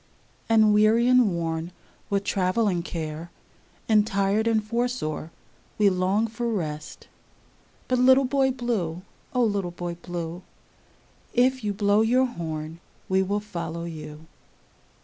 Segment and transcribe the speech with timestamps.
[0.49, 1.71] And weary and worn
[2.09, 3.29] with travel and care,
[3.87, 5.29] And tired and footsore
[5.77, 7.07] we long for rest;
[7.87, 9.03] But little Boy Blue,
[9.35, 10.41] O little Boy Blue,
[11.35, 12.79] If you blow your horn
[13.09, 14.25] we will follow you.